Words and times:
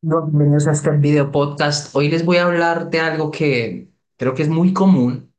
Bienvenidos 0.00 0.66
a 0.66 0.72
este 0.72 0.90
video 0.96 1.30
podcast. 1.32 1.94
Hoy 1.94 2.08
les 2.08 2.24
voy 2.24 2.36
a 2.38 2.44
hablar 2.46 2.90
de 2.90 2.98
algo 3.00 3.30
que 3.30 3.88
creo 4.16 4.34
que 4.34 4.42
es 4.42 4.48
muy 4.48 4.72
común 4.72 5.32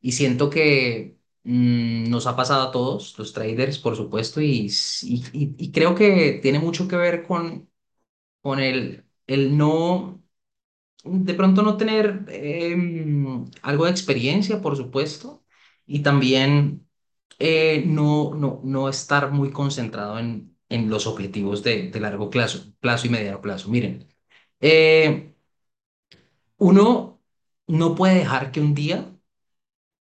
y 0.00 0.12
siento 0.12 0.50
que 0.50 1.18
mm, 1.44 2.10
nos 2.10 2.26
ha 2.26 2.36
pasado 2.36 2.68
a 2.68 2.72
todos, 2.72 3.18
los 3.18 3.32
traders, 3.32 3.78
por 3.78 3.96
supuesto, 3.96 4.40
y, 4.40 4.70
y, 5.02 5.72
creo 5.72 5.94
que 5.94 6.38
tiene 6.42 6.58
mucho 6.58 6.88
que 6.88 6.96
ver 6.96 7.26
con, 7.26 7.68
con 8.42 8.60
el, 8.60 9.06
el 9.26 9.56
no, 9.58 10.22
de 11.04 11.34
pronto 11.34 11.62
no 11.62 11.76
tener 11.76 12.24
em, 12.28 13.46
algo 13.62 13.86
de 13.86 13.90
experiencia, 13.92 14.60
por 14.62 14.76
supuesto, 14.76 15.44
y 15.86 16.02
también 16.02 16.88
eh, 17.38 17.84
no, 17.86 18.34
no, 18.34 18.60
no 18.64 18.88
estar 18.88 19.30
muy 19.32 19.52
concentrado 19.52 20.18
en, 20.70 20.90
los 20.90 21.06
objetivos 21.06 21.62
de, 21.64 21.90
de 21.90 22.00
largo 22.00 22.30
plazo, 22.30 22.74
plazo 22.80 23.06
y 23.06 23.10
mediano 23.10 23.40
plazo. 23.42 23.68
Miren. 23.70 24.08
Eh, 24.60 25.34
uno 26.58 27.20
no 27.66 27.94
puede 27.94 28.16
dejar 28.16 28.52
que 28.52 28.60
un 28.60 28.74
día 28.74 29.12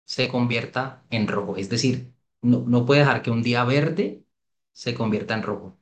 se 0.05 0.27
convierta 0.29 1.05
en 1.09 1.27
rojo, 1.27 1.57
es 1.57 1.70
decir, 1.70 2.13
no, 2.41 2.62
no 2.67 2.85
puede 2.85 3.02
dejar 3.02 3.21
que 3.21 3.31
un 3.31 3.43
día 3.43 3.63
verde 3.63 4.23
se 4.73 4.93
convierta 4.95 5.34
en 5.35 5.43
rojo. 5.43 5.79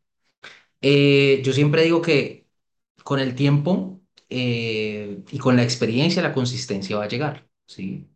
Eh, 0.81 1.41
yo 1.45 1.53
siempre 1.53 1.83
digo 1.83 2.01
que 2.01 2.47
con 3.03 3.19
el 3.19 3.35
tiempo 3.35 4.01
eh, 4.29 5.23
y 5.31 5.39
con 5.39 5.57
la 5.57 5.63
experiencia 5.63 6.23
la 6.23 6.33
consistencia 6.33 6.97
va 6.97 7.05
a 7.05 7.07
llegar, 7.09 7.49
¿sí? 7.67 8.09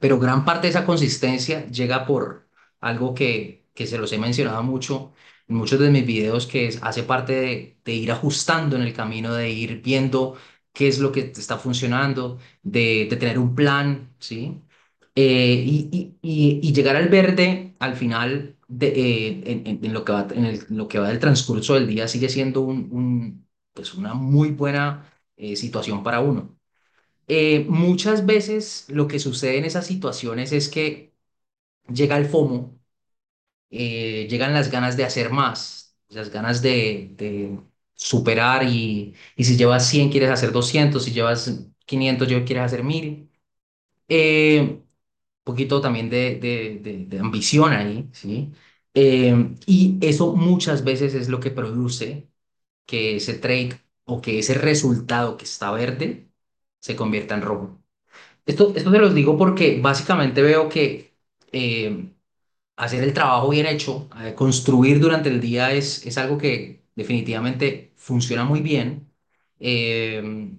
pero 0.00 0.18
gran 0.18 0.44
parte 0.44 0.66
de 0.66 0.70
esa 0.70 0.86
consistencia 0.86 1.66
llega 1.68 2.06
por 2.06 2.48
algo 2.80 3.14
que, 3.14 3.66
que 3.74 3.86
se 3.86 3.98
los 3.98 4.12
he 4.12 4.18
mencionado 4.18 4.62
mucho 4.62 5.14
muchos 5.48 5.80
de 5.80 5.90
mis 5.90 6.06
videos, 6.06 6.46
que 6.46 6.66
es, 6.68 6.82
hace 6.82 7.02
parte 7.02 7.76
de, 7.84 7.94
ir 7.94 8.12
ajustando 8.12 8.76
en 8.76 8.82
el 8.82 8.92
camino, 8.94 9.34
de 9.34 9.50
ir 9.50 9.82
viendo 9.82 10.36
qué 10.72 10.88
es 10.88 10.98
lo 10.98 11.12
que 11.12 11.20
está 11.36 11.58
funcionando, 11.58 12.38
de, 12.62 13.06
tener 13.18 13.38
un 13.38 13.54
plan, 13.54 14.14
¿sí? 14.18 14.60
Eh, 15.14 15.64
y, 16.22 16.72
llegar 16.72 16.96
al 16.96 17.08
verde 17.08 17.74
al 17.78 17.96
final 17.96 18.56
de, 18.68 18.88
eh, 18.88 19.62
en, 19.82 19.92
lo 19.92 20.04
que 20.04 20.12
va, 20.12 20.26
en 20.34 20.76
lo 20.76 20.88
que 20.88 20.98
va 20.98 21.08
del 21.08 21.20
transcurso 21.20 21.74
del 21.74 21.86
día 21.86 22.08
sigue 22.08 22.28
siendo 22.28 22.62
un, 22.62 23.46
pues 23.72 23.94
una 23.94 24.14
muy 24.14 24.50
buena 24.50 25.08
eh, 25.36 25.56
situación 25.56 26.02
para 26.02 26.20
uno. 26.20 26.58
Muchas 27.68 28.26
veces 28.26 28.86
lo 28.88 29.08
que 29.08 29.18
sucede 29.18 29.58
en 29.58 29.64
esas 29.64 29.86
situaciones 29.86 30.52
es 30.52 30.68
que 30.68 31.14
llega 31.92 32.16
el 32.18 32.26
FOMO, 32.26 32.78
eh, 33.74 34.28
llegan 34.28 34.52
las 34.54 34.70
ganas 34.70 34.96
de 34.96 35.04
hacer 35.04 35.30
más, 35.30 35.96
las 36.08 36.30
ganas 36.30 36.62
de, 36.62 37.58
superar 37.94 38.64
y, 38.64 39.14
si 39.38 39.56
llevas 39.56 39.88
100 39.88 40.10
quieres 40.10 40.30
hacer 40.30 40.52
200, 40.52 41.04
si 41.04 41.12
llevas 41.12 41.66
500 41.86 42.28
yo 42.28 42.44
quieres 42.44 42.64
hacer 42.64 42.84
1000. 42.84 43.30
Eh, 44.08 44.82
poquito 45.44 45.80
también 45.80 46.10
de, 46.10 47.08
ambición 47.20 47.72
ahí, 47.72 48.08
¿sí? 48.12 48.52
Eh, 48.94 49.56
y 49.66 49.98
eso 50.02 50.34
muchas 50.36 50.84
veces 50.84 51.14
es 51.14 51.28
lo 51.28 51.40
que 51.40 51.50
produce 51.50 52.28
que 52.86 53.16
ese 53.16 53.34
trade 53.34 53.80
o 54.04 54.20
que 54.20 54.38
ese 54.40 54.54
resultado 54.54 55.36
que 55.36 55.44
está 55.44 55.72
verde 55.72 56.28
se 56.80 56.96
convierta 56.96 57.34
en 57.34 57.42
rojo. 57.42 57.82
Esto, 58.46 58.72
esto 58.76 58.90
se 58.92 58.98
los 58.98 59.14
digo 59.14 59.38
porque 59.38 59.80
básicamente 59.80 60.42
veo 60.42 60.68
que 60.68 61.14
eh, 61.52 62.13
hacer 62.76 63.02
el 63.04 63.14
trabajo 63.14 63.48
bien 63.50 63.66
hecho, 63.66 64.08
eh, 64.20 64.34
construir 64.34 65.00
durante 65.00 65.28
el 65.28 65.40
día 65.40 65.72
es, 65.72 66.04
es 66.06 66.18
algo 66.18 66.38
que 66.38 66.84
definitivamente 66.94 67.92
funciona 67.96 68.44
muy 68.44 68.60
bien. 68.60 69.12
Eh, 69.60 70.52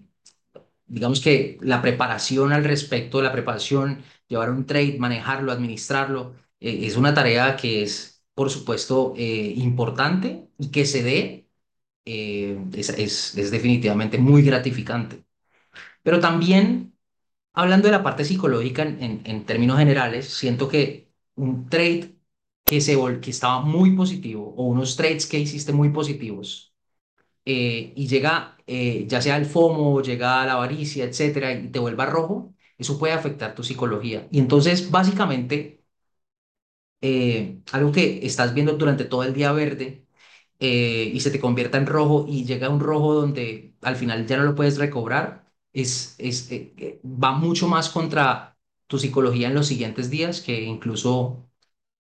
digamos 0.87 1.21
que 1.21 1.57
la 1.61 1.81
preparación 1.81 2.53
al 2.53 2.63
respecto, 2.63 3.21
la 3.21 3.31
preparación, 3.31 4.03
llevar 4.27 4.51
un 4.51 4.65
trade, 4.65 4.97
manejarlo, 4.99 5.51
administrarlo, 5.51 6.35
eh, 6.59 6.85
es 6.85 6.95
una 6.97 7.13
tarea 7.13 7.55
que 7.55 7.83
es, 7.83 8.23
por 8.33 8.49
supuesto, 8.49 9.13
eh, 9.17 9.53
importante 9.57 10.47
y 10.57 10.71
que 10.71 10.85
se 10.85 11.03
dé, 11.03 11.47
es, 12.05 13.35
es 13.37 13.51
definitivamente 13.51 14.17
muy 14.17 14.41
gratificante. 14.43 15.25
Pero 16.03 16.19
también 16.19 16.93
Hablando 17.53 17.87
de 17.87 17.93
la 17.93 18.03
parte 18.03 18.25
psicológica 18.25 18.83
en- 18.83 19.21
en 19.25 19.45
términos 19.45 19.79
generales, 19.79 20.27
siento 20.33 20.69
que 20.69 21.04
un 21.35 21.69
trade 21.69 22.15
que, 22.65 22.81
se 22.81 22.95
que 23.21 23.31
estaba 23.31 23.61
muy 23.61 23.95
positivo 23.95 24.53
o 24.57 24.65
unos 24.67 24.95
trades 24.95 25.25
que 25.27 25.39
hiciste 25.39 25.73
muy 25.73 25.89
positivos 25.89 26.73
eh, 27.45 27.93
y 27.95 28.07
llega 28.07 28.57
eh, 28.67 29.05
ya 29.07 29.21
sea 29.21 29.37
el 29.37 29.45
FOMO, 29.45 30.01
llega 30.01 30.45
la 30.45 30.53
avaricia, 30.53 31.05
etcétera, 31.05 31.53
y 31.53 31.69
te 31.69 31.79
vuelva 31.79 32.05
rojo, 32.07 32.53
eso 32.77 32.97
puede 32.99 33.13
afectar 33.13 33.55
tu 33.55 33.63
psicología. 33.63 34.27
Y 34.31 34.39
entonces, 34.39 34.91
básicamente, 34.91 35.83
eh, 37.01 37.61
algo 37.71 37.91
que 37.91 38.25
estás 38.25 38.53
viendo 38.53 38.73
durante 38.73 39.05
todo 39.05 39.23
el 39.23 39.33
día 39.33 39.51
verde 39.51 40.05
eh, 40.59 41.11
y 41.13 41.19
se 41.21 41.31
te 41.31 41.39
convierta 41.39 41.77
en 41.77 41.85
rojo 41.87 42.25
y 42.27 42.45
llega 42.45 42.69
un 42.69 42.79
rojo 42.79 43.13
donde 43.15 43.75
al 43.81 43.95
final 43.95 44.25
ya 44.27 44.37
no 44.37 44.43
lo 44.45 44.55
puedes 44.55 44.77
recobrar, 44.77 45.45
es, 45.73 46.15
es, 46.19 46.49
va 47.05 47.33
mucho 47.33 47.67
más 47.67 47.89
contra 47.89 48.54
tu 48.87 48.99
psicología 48.99 49.47
en 49.47 49.55
los 49.55 49.67
siguientes 49.67 50.09
días 50.09 50.41
que 50.41 50.61
incluso 50.63 51.49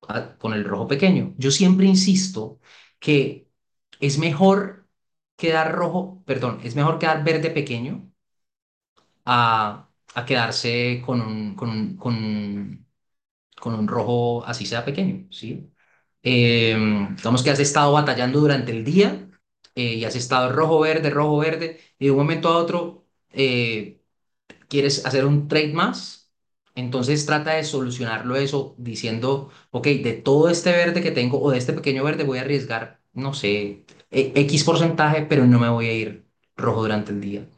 ah, 0.07 0.37
con 0.39 0.53
el 0.53 0.65
rojo 0.65 0.87
pequeño. 0.87 1.35
Yo 1.37 1.51
siempre 1.51 1.85
insisto 1.87 2.59
que 2.99 3.49
es 3.99 4.17
mejor 4.19 4.87
quedar 5.37 5.73
rojo, 5.75 6.23
perdón, 6.25 6.61
es 6.63 6.75
mejor 6.75 6.99
quedar 6.99 7.23
verde 7.23 7.51
pequeño 7.51 8.11
a, 9.25 9.89
a 10.15 10.25
quedarse 10.25 11.01
con 11.05 11.21
un, 11.21 11.55
con 11.55 11.69
un, 11.69 11.97
con 11.97 12.85
con 13.61 13.75
un 13.75 13.87
rojo 13.87 14.45
así 14.45 14.65
sea 14.67 14.85
pequeño, 14.85 15.27
¿sí? 15.31 15.71
Eh, 16.23 16.75
digamos 17.17 17.43
que 17.43 17.51
has 17.51 17.59
estado 17.59 17.93
batallando 17.93 18.39
durante 18.41 18.71
el 18.71 18.83
día 18.85 19.29
eh, 19.75 19.95
y 19.95 20.05
has 20.05 20.15
estado 20.15 20.51
rojo, 20.53 20.79
verde, 20.81 21.09
rojo, 21.11 21.37
verde, 21.39 21.79
y 21.99 22.05
de 22.05 22.11
un 22.11 22.17
momento 22.19 22.49
a 22.49 22.57
otro 22.57 23.07
eh, 23.31 24.01
quieres 24.69 25.05
hacer 25.05 25.25
un 25.25 25.47
trade 25.49 25.73
más, 25.73 26.24
entonces 26.75 27.25
trata 27.25 27.53
de 27.53 27.63
solucionarlo 27.63 28.35
eso 28.35 28.75
diciendo, 28.77 29.49
ok, 29.71 29.87
de 29.87 30.13
todo 30.13 30.49
este 30.49 30.71
verde 30.71 31.01
que 31.01 31.11
tengo 31.11 31.41
o 31.41 31.51
de 31.51 31.57
este 31.57 31.73
pequeño 31.73 32.03
verde 32.03 32.23
voy 32.23 32.37
a 32.39 32.41
arriesgar, 32.41 33.01
no 33.13 33.33
sé, 33.33 33.85
e- 34.11 34.33
X 34.35 34.63
porcentaje, 34.63 35.23
pero 35.27 35.45
no 35.47 35.59
me 35.59 35.69
voy 35.69 35.87
a 35.87 35.93
ir 35.93 36.27
rojo 36.57 36.81
durante 36.81 37.11
el 37.11 37.21
día. 37.21 37.49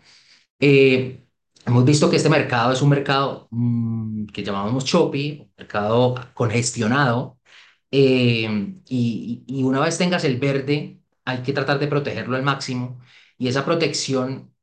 Eh, 0.60 1.26
hemos 1.66 1.86
visto 1.86 2.10
que 2.10 2.18
este 2.18 2.30
mercado 2.30 2.74
es 2.74 2.82
un 2.82 2.90
mercado 2.90 3.48
mm, 3.52 4.28
que 4.28 4.44
llamamos 4.44 4.86
choppy, 4.86 5.42
un 5.42 5.54
mercado 5.58 6.16
congestionado, 6.34 7.40
eh, 7.92 8.76
y, 8.90 9.44
una 9.64 9.80
vez 9.82 9.98
tengas 9.98 10.24
el 10.26 10.38
verde, 10.40 11.00
hay 11.26 11.44
que 11.44 11.54
tratar 11.54 11.80
de 11.80 11.88
protegerlo 11.88 12.36
al 12.36 12.44
máximo, 12.44 13.00
y 13.38 13.48
esa 13.48 13.66
protección 13.66 14.54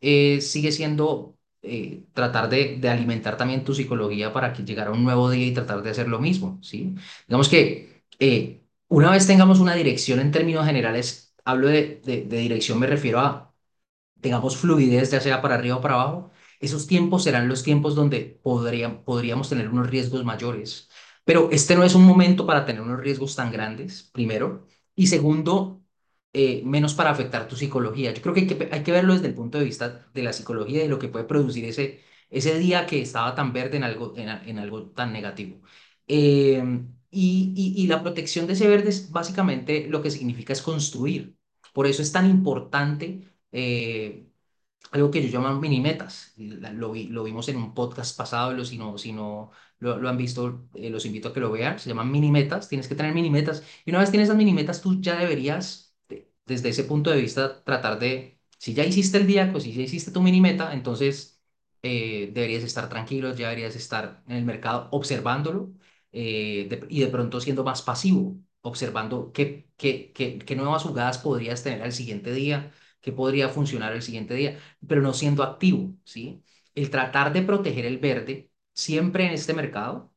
eh, 0.00 0.40
sigue 0.40 0.72
siendo 0.72 1.36
eh, 1.64 2.04
tratar 2.12 2.48
de, 2.50 2.80
alimentar 2.88 3.36
también 3.36 3.64
tu 3.64 3.74
psicología 3.74 4.32
para 4.32 4.52
que 4.52 4.64
llegara 4.64 4.90
un 4.90 5.04
nuevo 5.04 5.30
día 5.30 5.46
y 5.46 5.54
tratar 5.54 5.82
de 5.82 5.90
hacer 5.90 6.08
lo 6.08 6.18
mismo, 6.20 6.58
¿sí? 6.62 6.94
Digamos 7.26 7.48
que 7.48 8.04
eh, 8.18 8.62
una 8.88 9.10
vez 9.10 9.26
tengamos 9.26 9.60
una 9.60 9.74
dirección 9.74 10.20
en 10.20 10.30
términos 10.30 10.66
generales, 10.66 11.34
hablo 11.44 11.68
de, 11.68 12.00
dirección, 12.04 12.78
me 12.78 12.86
refiero 12.86 13.20
a 13.20 13.54
tengamos 14.20 14.56
fluidez, 14.56 15.10
ya 15.10 15.20
sea 15.20 15.42
para 15.42 15.56
arriba 15.56 15.76
o 15.76 15.80
para 15.80 15.94
abajo, 15.94 16.30
esos 16.60 16.86
tiempos 16.86 17.24
serán 17.24 17.48
los 17.48 17.62
tiempos 17.62 17.94
donde 17.94 18.40
podríamos 18.42 19.48
tener 19.48 19.68
unos 19.68 19.88
riesgos 19.90 20.24
mayores. 20.24 20.88
Pero 21.24 21.50
este 21.52 21.76
no 21.76 21.84
es 21.84 21.94
un 21.94 22.04
momento 22.04 22.46
para 22.46 22.64
tener 22.66 22.82
unos 22.82 23.00
riesgos 23.00 23.36
tan 23.36 23.52
grandes, 23.52 24.10
primero. 24.12 24.66
Y 24.94 25.06
segundo, 25.08 25.83
eh, 26.34 26.62
menos 26.64 26.94
para 26.94 27.10
afectar 27.10 27.48
tu 27.48 27.56
psicología. 27.56 28.12
Yo 28.12 28.22
creo 28.22 28.34
que 28.34 28.40
hay 28.42 28.46
que, 28.48 28.68
hay 28.72 28.82
que 28.82 28.92
verlo 28.92 29.14
desde 29.14 29.28
el 29.28 29.34
punto 29.34 29.58
de 29.58 29.64
vista 29.64 30.06
de 30.14 30.22
la 30.22 30.32
psicología 30.34 30.80
y 30.80 30.82
de 30.84 30.88
lo 30.88 30.98
que 30.98 31.08
puede 31.08 31.24
producir 31.26 31.64
ese, 31.66 32.02
ese 32.30 32.58
día 32.58 32.86
que 32.86 33.02
estaba 33.02 33.34
tan 33.34 33.52
verde 33.52 33.76
en 33.78 33.84
algo, 33.84 34.14
en, 34.16 34.28
en 34.28 34.58
algo 34.58 34.90
tan 34.90 35.12
negativo. 35.12 35.62
Eh, 36.08 36.62
y, 37.10 37.52
y, 37.56 37.82
y 37.84 37.86
la 37.86 38.02
protección 38.02 38.46
de 38.46 38.54
ese 38.54 38.68
verde 38.68 38.90
es 38.90 39.10
básicamente 39.10 39.86
lo 39.88 40.02
que 40.02 40.10
significa 40.10 40.52
es 40.52 40.62
construir. 40.62 41.36
Por 41.72 41.86
eso 41.86 42.02
es 42.02 42.12
tan 42.12 42.28
importante 42.28 43.22
eh, 43.52 44.28
algo 44.92 45.10
que 45.10 45.28
yo 45.28 45.40
llamo 45.40 45.60
mini 45.60 45.80
metas. 45.80 46.34
Lo, 46.36 46.92
vi- 46.92 47.08
lo 47.08 47.24
vimos 47.24 47.48
en 47.48 47.56
un 47.56 47.74
podcast 47.74 48.16
pasado, 48.16 48.52
lo, 48.52 48.64
si 48.64 48.78
no, 48.78 48.98
si 48.98 49.12
no 49.12 49.50
lo, 49.78 49.98
lo 49.98 50.08
han 50.08 50.16
visto, 50.16 50.68
eh, 50.74 50.90
los 50.90 51.04
invito 51.06 51.28
a 51.28 51.32
que 51.34 51.40
lo 51.40 51.50
vean. 51.52 51.78
Se 51.78 51.88
llaman 51.88 52.10
mini 52.10 52.30
metas, 52.30 52.68
tienes 52.68 52.88
que 52.88 52.94
tener 52.94 53.14
mini 53.14 53.30
metas. 53.30 53.64
Y 53.84 53.90
una 53.90 54.00
vez 54.00 54.10
tienes 54.10 54.28
esas 54.28 54.36
mini 54.38 54.52
metas, 54.52 54.80
tú 54.82 55.00
ya 55.00 55.16
deberías, 55.18 55.93
de- 55.93 55.93
desde 56.46 56.68
ese 56.70 56.84
punto 56.84 57.10
de 57.10 57.20
vista, 57.20 57.62
tratar 57.64 57.98
de, 57.98 58.38
si 58.58 58.74
ya 58.74 58.84
hiciste 58.84 59.18
el 59.18 59.26
día, 59.26 59.50
pues 59.52 59.64
si 59.64 59.72
ya 59.72 59.82
hiciste 59.82 60.10
tu 60.12 60.22
mini 60.22 60.40
meta, 60.40 60.72
entonces 60.74 61.40
eh, 61.82 62.30
deberías 62.32 62.62
estar 62.64 62.88
tranquilo, 62.88 63.30
ya 63.34 63.48
deberías 63.48 63.76
estar 63.76 64.22
en 64.28 64.36
el 64.36 64.44
mercado 64.44 64.88
observándolo 64.92 65.72
eh, 66.12 66.86
y 66.88 67.00
de 67.00 67.06
pronto 67.08 67.40
siendo 67.40 67.64
más 67.64 67.82
pasivo, 67.82 68.36
observando 68.62 69.32
qué, 69.32 69.68
qué, 69.76 70.12
qué, 70.12 70.38
qué 70.38 70.56
nuevas 70.56 70.82
jugadas 70.82 71.18
podrías 71.18 71.62
tener 71.62 71.82
al 71.82 71.92
siguiente 71.92 72.32
día 72.32 72.72
qué 73.00 73.12
podría 73.12 73.48
funcionar 73.50 73.92
el 73.92 74.00
siguiente 74.02 74.32
día, 74.34 74.58
pero 74.86 75.02
no 75.02 75.12
siendo 75.12 75.42
activo, 75.42 75.94
¿sí? 76.04 76.42
El 76.74 76.88
tratar 76.90 77.32
de 77.34 77.42
proteger 77.42 77.84
el 77.86 77.98
verde 77.98 78.50
siempre 78.72 79.26
en 79.26 79.32
este 79.32 79.52
mercado 79.54 80.12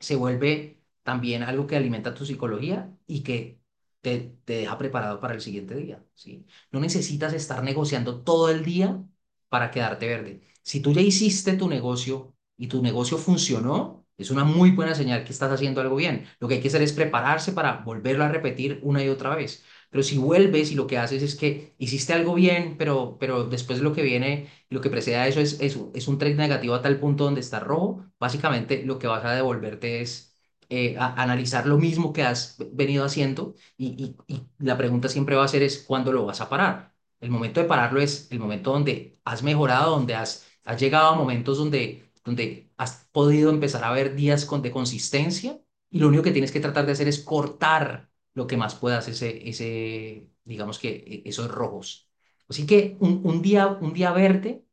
se 0.00 0.16
vuelve 0.16 0.82
también 1.02 1.42
algo 1.42 1.66
que 1.66 1.76
alimenta 1.76 2.14
tu 2.14 2.26
psicología 2.26 2.92
y 3.06 3.22
que 3.22 3.60
te, 4.06 4.38
te 4.44 4.58
deja 4.58 4.78
preparado 4.78 5.18
para 5.20 5.34
el 5.34 5.40
siguiente 5.40 5.74
día, 5.74 6.00
¿sí? 6.14 6.46
No 6.70 6.78
necesitas 6.78 7.32
estar 7.32 7.64
negociando 7.64 8.22
todo 8.22 8.50
el 8.50 8.64
día 8.64 9.02
para 9.48 9.72
quedarte 9.72 10.06
verde. 10.06 10.42
Si 10.62 10.78
tú 10.80 10.92
ya 10.92 11.00
hiciste 11.00 11.54
tu 11.56 11.68
negocio 11.68 12.36
y 12.56 12.68
tu 12.68 12.82
negocio 12.82 13.18
funcionó, 13.18 14.06
es 14.16 14.30
una 14.30 14.44
muy 14.44 14.70
buena 14.70 14.94
señal 14.94 15.24
que 15.24 15.32
estás 15.32 15.50
haciendo 15.52 15.80
algo 15.80 15.96
bien. 15.96 16.24
Lo 16.38 16.46
que 16.46 16.54
hay 16.54 16.60
que 16.60 16.68
hacer 16.68 16.82
es 16.82 16.92
prepararse 16.92 17.52
para 17.52 17.78
volverlo 17.78 18.22
a 18.24 18.28
repetir 18.28 18.78
una 18.84 19.02
y 19.02 19.08
otra 19.08 19.34
vez. 19.34 19.64
Pero 19.90 20.04
si 20.04 20.18
vuelves 20.18 20.70
y 20.70 20.76
lo 20.76 20.86
que 20.86 20.98
haces 20.98 21.22
es 21.22 21.34
que 21.34 21.74
hiciste 21.78 22.12
algo 22.12 22.34
bien, 22.34 22.76
pero, 22.78 23.16
pero 23.18 23.44
después 23.44 23.80
lo 23.80 23.92
que 23.92 24.02
viene, 24.02 24.48
lo 24.70 24.80
que 24.80 24.90
precede 24.90 25.16
a 25.16 25.26
eso 25.28 25.40
es, 25.40 25.60
es, 25.60 26.08
un 26.08 26.18
trade 26.18 26.34
negativo 26.36 26.74
a 26.74 26.82
tal 26.82 27.00
punto 27.00 27.24
donde 27.24 27.40
está 27.40 27.58
rojo, 27.60 28.04
básicamente 28.20 28.84
lo 28.84 28.98
que 29.00 29.06
vas 29.08 29.24
a 29.24 29.32
devolverte 29.34 30.00
es 30.00 30.35
eh, 30.68 30.96
a- 30.98 31.20
analizar 31.22 31.66
lo 31.66 31.78
mismo 31.78 32.12
que 32.12 32.22
has 32.22 32.56
venido 32.72 33.04
haciendo 33.04 33.54
y, 33.76 34.14
y, 34.28 34.42
la 34.58 34.76
pregunta 34.76 35.08
siempre 35.08 35.36
va 35.36 35.44
a 35.44 35.48
ser 35.48 35.62
es 35.62 35.78
¿cuándo 35.86 36.12
lo 36.12 36.26
vas 36.26 36.40
a 36.40 36.48
parar? 36.48 36.92
El 37.20 37.30
momento 37.30 37.60
de 37.60 37.66
pararlo 37.66 38.00
es 38.00 38.28
el 38.30 38.38
momento 38.40 38.72
donde 38.72 39.18
has 39.24 39.42
mejorado, 39.42 39.92
donde 39.92 40.14
has, 40.14 40.46
llegado 40.78 41.08
a 41.08 41.14
momentos 41.16 41.58
donde, 41.58 42.10
donde 42.24 42.70
has 42.76 43.06
podido 43.12 43.50
empezar 43.50 43.84
a 43.84 43.92
ver 43.92 44.14
días 44.14 44.44
con, 44.44 44.62
de 44.62 44.70
consistencia 44.70 45.58
y 45.90 45.98
lo 46.00 46.08
único 46.08 46.22
que 46.22 46.32
tienes 46.32 46.52
que 46.52 46.60
tratar 46.60 46.84
de 46.86 46.92
hacer 46.92 47.08
es 47.08 47.20
cortar 47.20 48.10
lo 48.34 48.46
que 48.46 48.56
más 48.56 48.74
puedas 48.74 49.08
ese, 49.08 49.48
ese 49.48 50.28
digamos 50.44 50.78
que 50.78 50.88
eh, 50.90 51.22
esos 51.26 51.50
rojos. 51.50 52.10
Así 52.48 52.66
que 52.66 52.96
un, 53.00 53.22
un 53.24 53.42
día, 53.42 53.66
un 53.68 53.92
día 53.92 54.12
verde, 54.12 54.64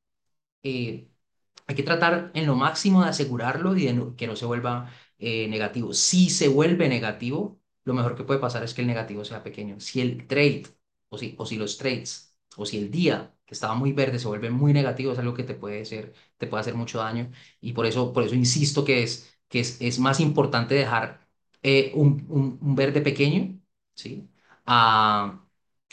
eh, 0.64 1.10
hay 1.68 1.76
que 1.76 1.84
tratar 1.84 2.32
en 2.34 2.48
lo 2.48 2.56
máximo 2.56 3.04
de 3.04 3.10
asegurarlo 3.10 3.76
y 3.78 3.86
de 3.88 4.16
que 4.18 4.28
no 4.28 4.36
se 4.36 4.46
vuelva 4.46 4.92
eh, 5.26 5.48
negativo. 5.48 5.94
Si 5.94 6.30
se 6.30 6.48
vuelve 6.48 6.90
negativo, 6.90 7.60
lo 7.86 7.94
mejor 7.94 8.16
que 8.16 8.24
puede 8.24 8.40
pasar 8.40 8.64
es 8.64 8.74
que 8.74 8.82
el 8.82 8.88
negativo 8.88 9.26
sea 9.26 9.44
pequeño. 9.44 9.80
Si 9.80 10.02
el 10.02 10.28
trade 10.28 10.64
o 11.10 11.18
si, 11.18 11.36
o 11.38 11.46
si 11.46 11.58
los 11.58 11.78
trades 11.78 12.38
o 12.58 12.66
si 12.66 12.78
el 12.78 12.92
día 12.92 13.36
que 13.46 13.54
estaba 13.54 13.76
muy 13.76 13.94
verde 13.94 14.20
se 14.20 14.28
vuelve 14.28 14.50
muy 14.50 14.74
negativo, 14.74 15.12
es 15.14 15.20
algo 15.20 15.34
que 15.34 15.44
te 15.44 15.56
puede 15.56 15.82
hacer, 15.82 16.14
te 16.38 16.48
puede 16.48 16.62
hacer 16.62 16.76
mucho 16.76 17.00
daño. 17.00 17.32
Y 17.62 17.74
por 17.74 17.86
eso, 17.86 18.14
por 18.14 18.24
eso 18.24 18.36
insisto 18.36 18.86
que 18.86 19.04
es, 19.04 19.38
que 19.50 19.60
es, 19.62 19.82
es 19.82 20.00
más 20.00 20.20
importante 20.20 20.76
dejar 20.76 21.28
eh, 21.62 21.92
un, 21.96 22.26
un, 22.30 22.58
un 22.62 22.76
verde 22.76 23.02
pequeño, 23.02 23.60
¿sí? 23.96 24.30
A, 24.66 25.43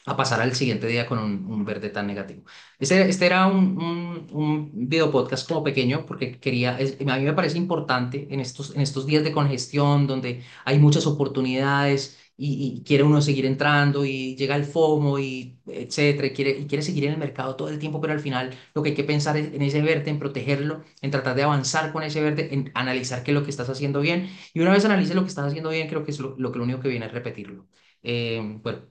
a 0.06 0.16
pasar 0.16 0.40
al 0.40 0.54
siguiente 0.54 0.86
día 0.86 1.06
con 1.06 1.18
un, 1.18 1.64
verde 1.64 1.90
tan 1.90 2.06
negativo. 2.06 2.44
Este, 2.78 3.08
este 3.08 3.26
era 3.26 3.46
un, 3.46 3.76
un, 3.82 4.26
un 4.32 4.70
video 4.88 5.10
podcast 5.10 5.46
como 5.48 5.62
pequeño 5.62 6.06
porque 6.06 6.38
quería, 6.40 6.78
es- 6.80 6.96
a 7.00 7.16
mí 7.18 7.24
me 7.24 7.32
parece 7.34 7.58
importante 7.58 8.26
en 8.30 8.40
estos, 8.40 8.74
en 8.74 8.80
estos 8.80 9.06
días 9.06 9.24
de 9.24 9.32
congestión 9.32 10.06
donde 10.06 10.42
hay 10.64 10.78
muchas 10.78 11.06
oportunidades 11.06 12.18
y, 12.36 12.82
quiere 12.86 13.02
uno 13.04 13.20
seguir 13.20 13.44
entrando 13.44 14.04
y 14.04 14.34
llega 14.36 14.56
el 14.56 14.64
FOMO 14.64 15.18
y 15.18 15.58
etcétera, 15.66 16.28
y 16.28 16.30
quiere, 16.32 16.66
quiere 16.66 16.82
seguir 16.82 17.04
en 17.04 17.12
el 17.12 17.18
mercado 17.18 17.54
todo 17.56 17.68
el 17.68 17.78
tiempo, 17.78 18.00
pero 18.00 18.14
al 18.14 18.20
final 18.20 18.54
lo 18.74 18.82
que 18.82 18.90
hay 18.90 18.94
que 18.94 19.04
pensar 19.04 19.36
es 19.36 19.52
en 19.52 19.60
ese 19.62 19.82
verde, 19.82 20.10
en 20.10 20.18
protegerlo, 20.18 20.82
en 21.02 21.10
tratar 21.10 21.36
de 21.36 21.42
avanzar 21.42 21.92
con 21.92 22.02
ese 22.02 22.22
verde, 22.22 22.48
en 22.54 22.70
analizar 22.74 23.22
qué 23.22 23.30
es 23.32 23.34
lo 23.34 23.44
que 23.44 23.50
estás 23.50 23.68
haciendo 23.68 24.00
bien 24.00 24.30
y 24.54 24.60
una 24.60 24.72
vez 24.72 24.84
analices 24.86 25.14
lo 25.14 25.22
que 25.22 25.28
estás 25.28 25.46
haciendo 25.46 25.68
bien, 25.70 25.88
creo 25.88 26.04
que 26.04 26.10
es 26.12 26.18
lo, 26.20 26.34
que 26.36 26.58
lo 26.58 26.64
único 26.64 26.80
que 26.80 26.88
viene 26.88 27.06
es 27.06 27.12
repetirlo. 27.12 27.66
Eh, 28.02 28.40
bueno, 28.62 28.88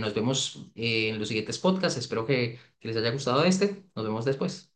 nos 0.00 0.14
vemos 0.14 0.70
eh, 0.74 1.08
en 1.10 1.18
los 1.18 1.28
siguientes 1.28 1.58
podcasts. 1.58 1.98
Espero 1.98 2.26
que 2.26 2.58
les 2.80 2.96
haya 2.96 3.10
gustado 3.12 3.44
este. 3.44 3.84
Nos 3.94 4.04
vemos 4.04 4.24
después. 4.24 4.71